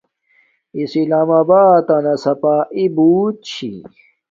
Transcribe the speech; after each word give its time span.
اسلام 0.81 1.29
آباتنا 1.39 2.13
صاپاݵی 2.23 2.85
بوت 2.95 3.35
چھی 3.49 3.71